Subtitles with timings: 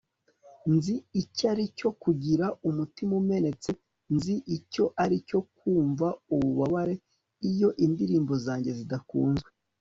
[0.73, 3.69] nzi icyo ari cyo kugira umutima umenetse
[4.15, 6.95] nzi icyo ari cyo kumva ububabare
[7.49, 9.49] iyo indirimbo zanjye zidakunzwe